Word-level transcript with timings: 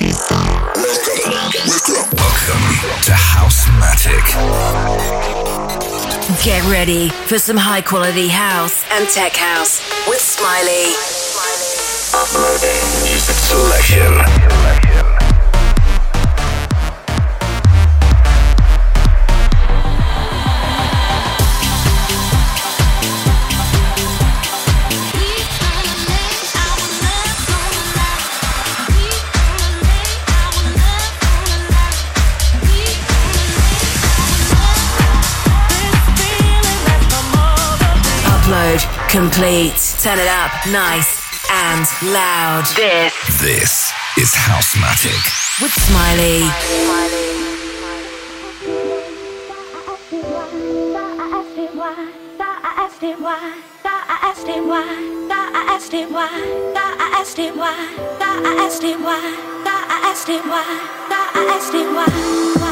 to 0.00 0.16
Houzmatik. 3.12 4.24
Get 6.42 6.64
ready 6.70 7.10
for 7.10 7.38
some 7.38 7.58
high 7.58 7.82
quality 7.82 8.28
house 8.28 8.82
and 8.92 9.06
tech 9.10 9.36
house 9.36 9.80
with 10.08 10.20
Smiley. 10.20 10.94
Uploading 12.14 12.80
music 13.04 13.36
selection. 13.36 14.59
Complete. 39.10 39.74
Turn 40.00 40.20
it 40.20 40.28
up 40.28 40.52
nice 40.70 41.20
and 41.50 41.84
loud. 42.12 42.64
This, 42.76 43.12
this 43.40 43.92
is 44.16 44.30
Houzmatik 44.32 45.60
with 45.60 45.72
Smiley. 45.72 46.46
why. 62.00 62.69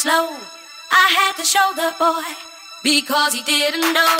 Slow. 0.00 0.32
I 0.88 1.06
had 1.12 1.36
to 1.36 1.44
show 1.44 1.76
the 1.76 1.92
boy 2.00 2.24
because 2.82 3.34
he 3.36 3.42
didn't 3.44 3.92
know. 3.92 4.16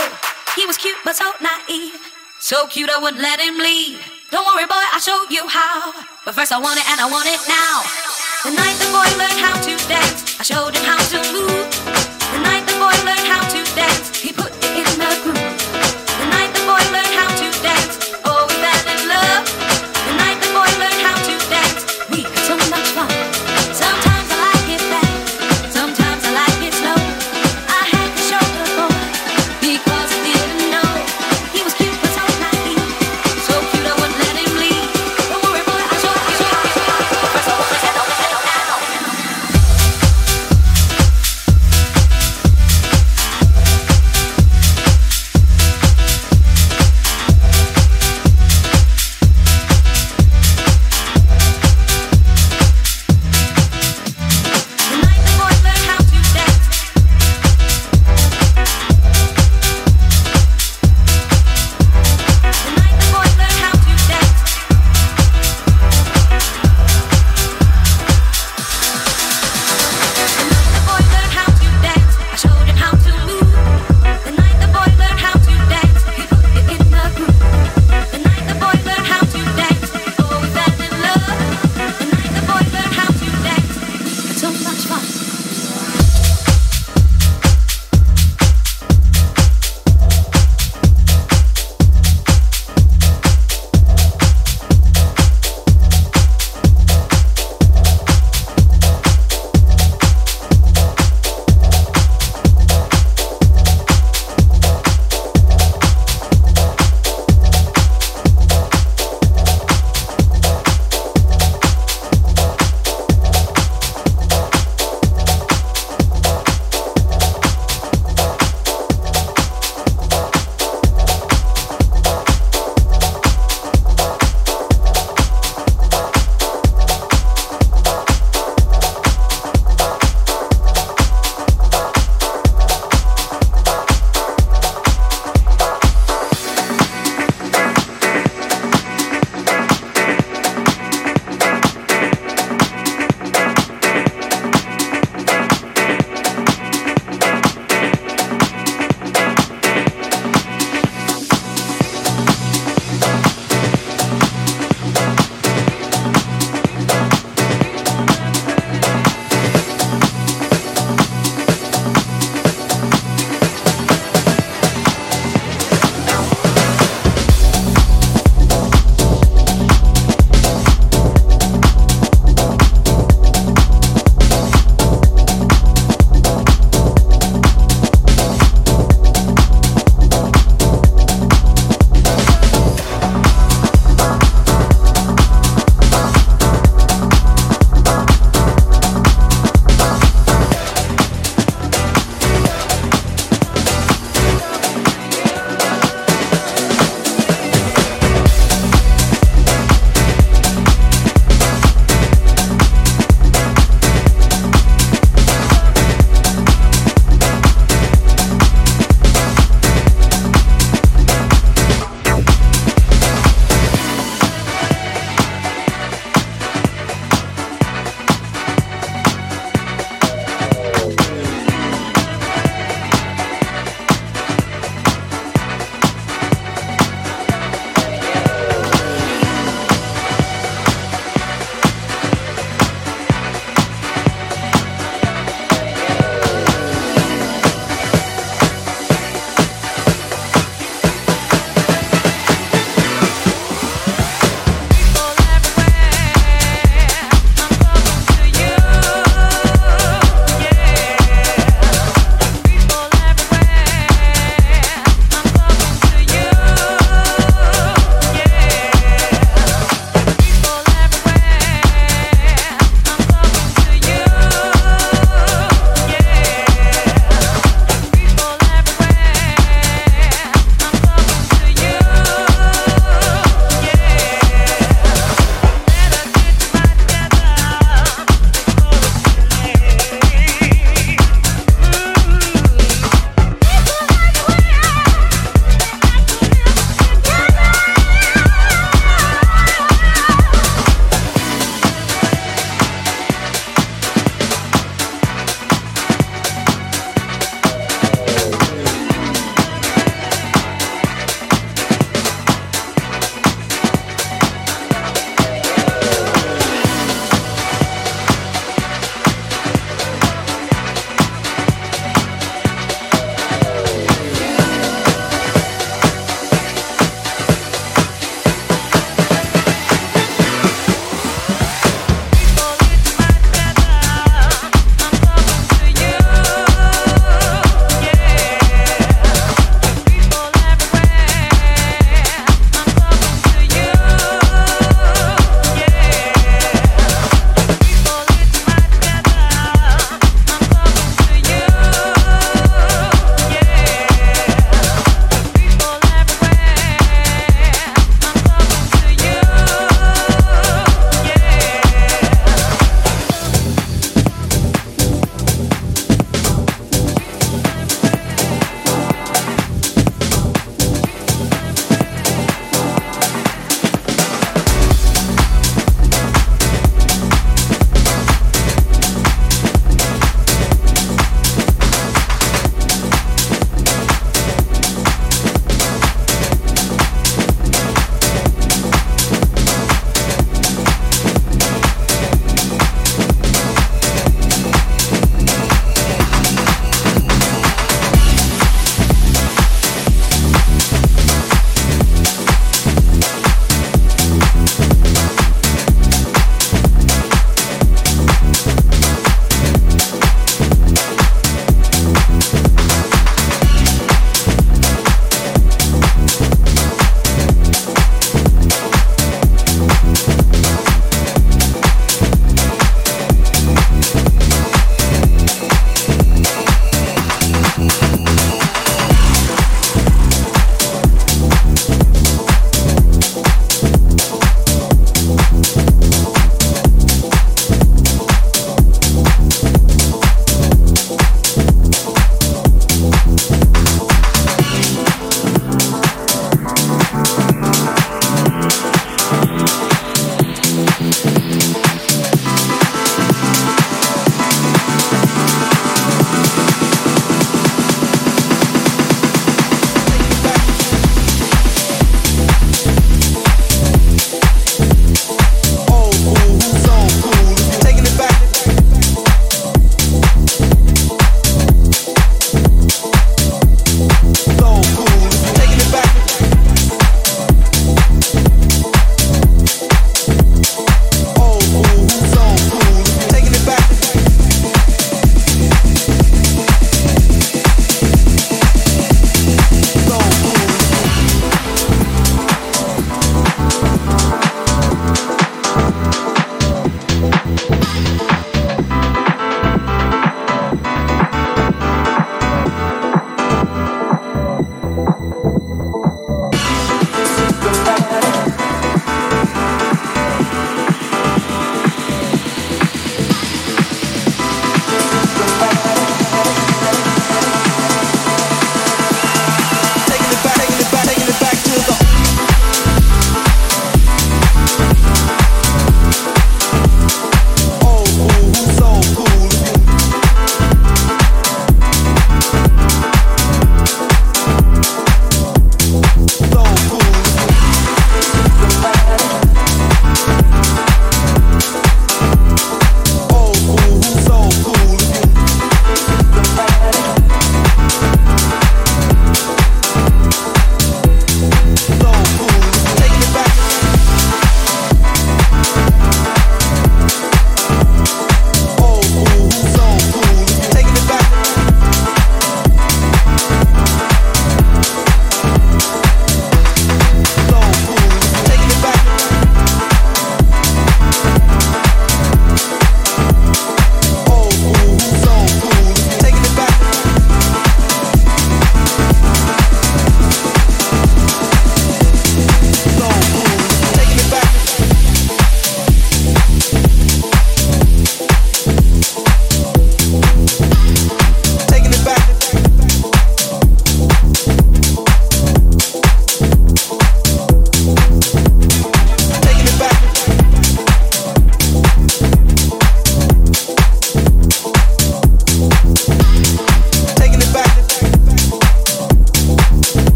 He 0.55 0.67
was 0.67 0.77
cute 0.77 1.01
but 1.07 1.17
so 1.17 1.33
naive. 1.41 1.97
So 2.39 2.67
cute 2.67 2.91
I 2.91 3.01
wouldn't 3.01 3.23
let 3.23 3.41
him 3.41 3.57
leave. 3.57 3.97
Don't 4.31 4.45
worry, 4.45 4.69
boy, 4.69 4.85
I'll 4.93 5.01
show 5.01 5.25
you 5.33 5.49
how. 5.49 5.97
But 6.27 6.37
first 6.37 6.53
I 6.53 6.61
want 6.61 6.77
it 6.77 6.85
and 6.85 7.01
I 7.01 7.09
want 7.09 7.33
it 7.33 7.41
now. 7.49 7.81
The 8.45 8.53
night 8.53 8.77
the 8.77 8.93
boy 8.93 9.09
learned 9.17 9.41
how 9.41 9.57
to 9.57 9.73
dance, 9.89 10.37
I 10.37 10.45
showed 10.45 10.77
him 10.77 10.85
how 10.85 11.01
to 11.01 11.19
move. 11.33 11.65
The 12.29 12.41
night 12.45 12.69
the 12.69 12.77
boy 12.77 12.93
learned 13.09 13.25
how 13.25 13.41
to 13.41 13.61
dance, 13.73 14.21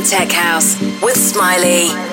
and 0.00 0.08
Tech 0.08 0.32
House 0.32 0.80
with 1.02 1.16
Smiley. 1.16 2.09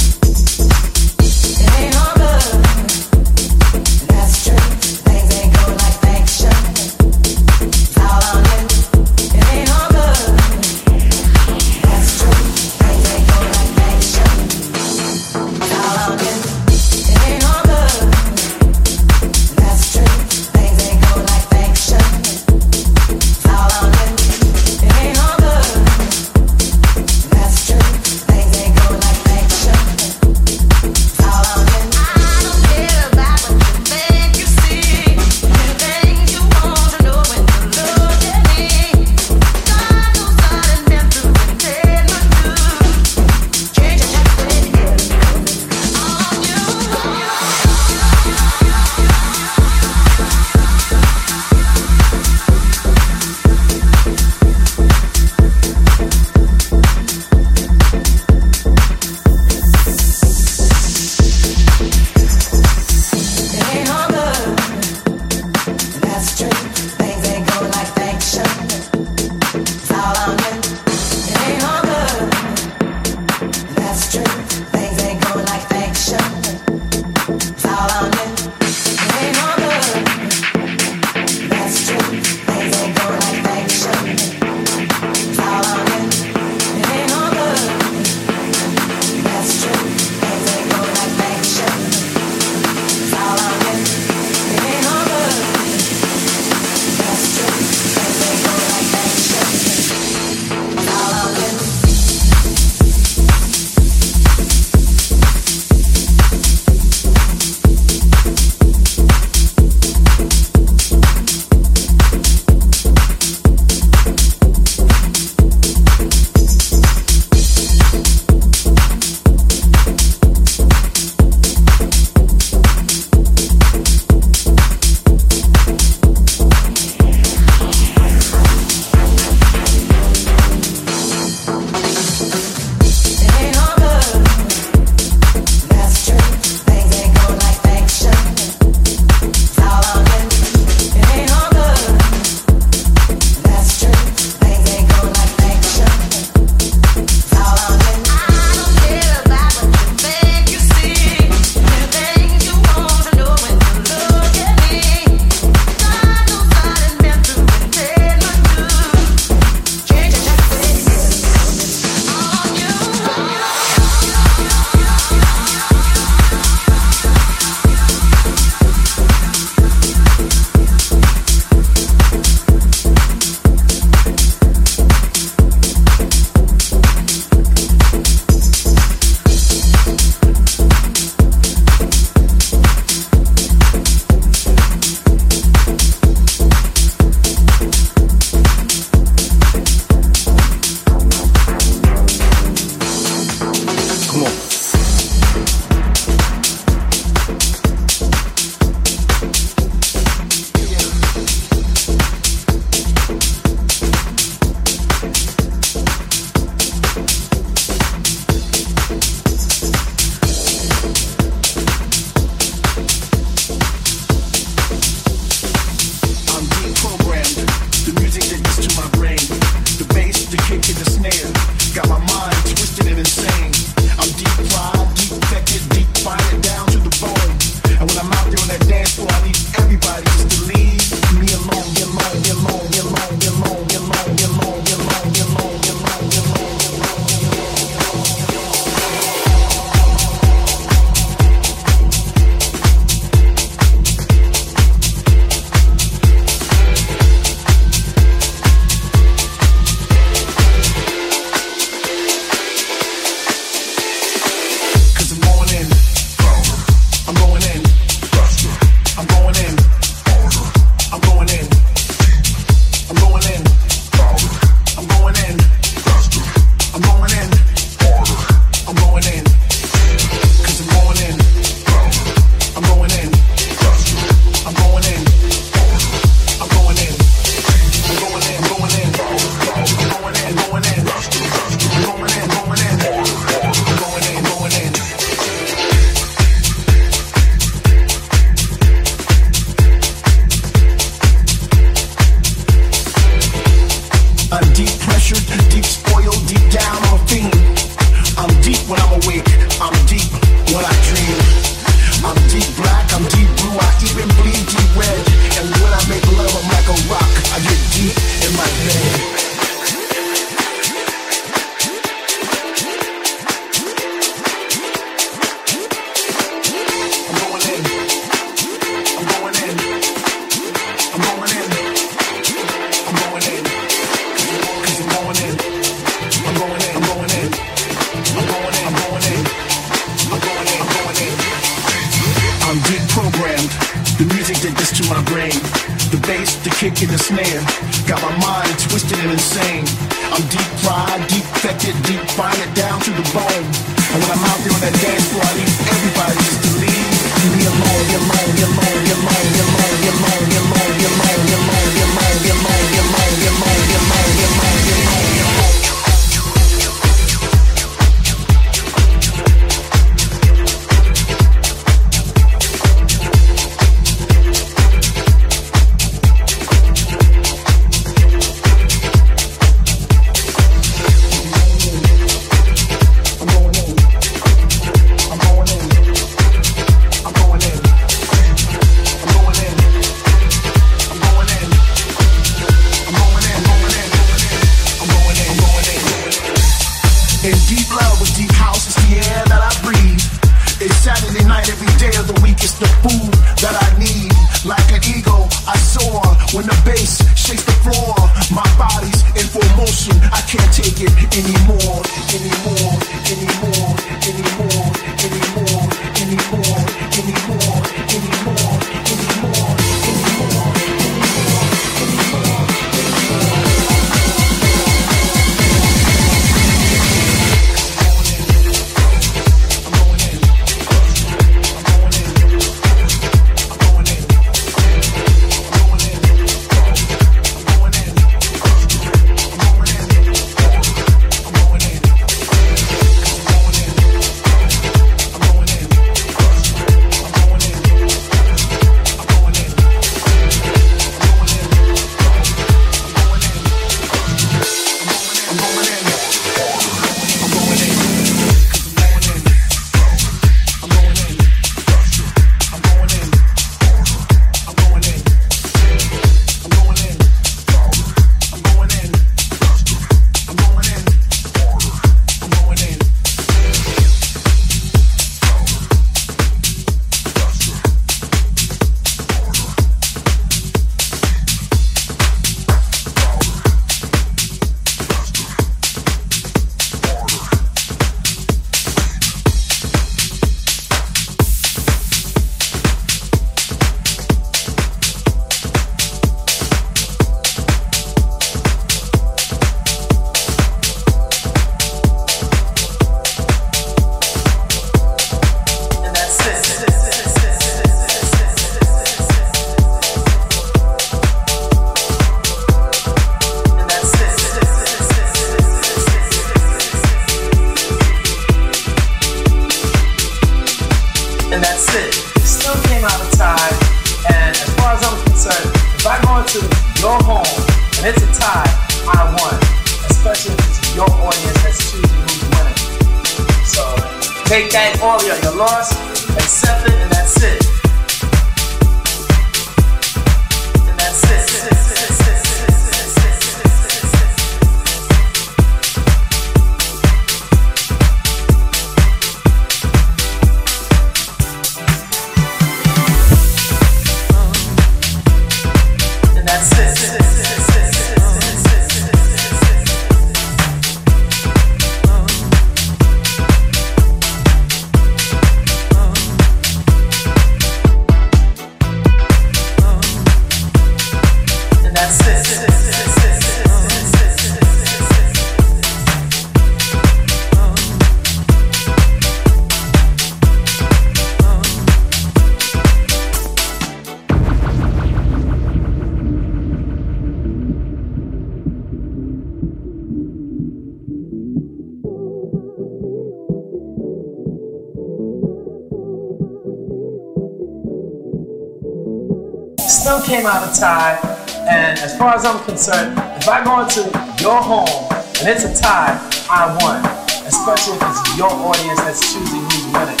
concerned, 592.56 592.96
if 593.20 593.28
I 593.28 593.44
go 593.44 593.60
into 593.60 593.84
your 594.24 594.40
home 594.40 594.88
and 595.20 595.28
it's 595.28 595.44
a 595.44 595.52
tie, 595.52 595.92
I 596.30 596.56
won. 596.64 596.80
Especially 597.28 597.76
if 597.76 597.82
it's 597.84 598.16
your 598.16 598.32
audience 598.32 598.80
that's 598.80 599.12
choosing 599.12 599.44
who's 599.44 599.66
winning. 599.76 600.00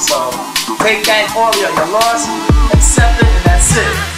So 0.00 0.32
take 0.80 1.04
that 1.04 1.28
all 1.36 1.52
your 1.60 1.68
loss, 1.92 2.24
accept 2.72 3.20
it, 3.20 3.28
and 3.28 3.44
that's 3.44 3.76
it. 3.76 4.17